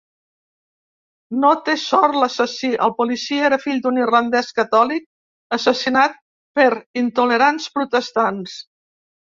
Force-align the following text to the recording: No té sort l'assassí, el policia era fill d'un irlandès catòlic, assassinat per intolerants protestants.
No 1.41 1.49
té 1.67 1.73
sort 1.81 2.17
l'assassí, 2.23 2.71
el 2.87 2.93
policia 3.03 3.45
era 3.51 3.61
fill 3.65 3.83
d'un 3.85 4.01
irlandès 4.05 4.51
catòlic, 4.61 5.07
assassinat 5.59 6.19
per 6.61 6.69
intolerants 7.05 7.73
protestants. 7.79 8.61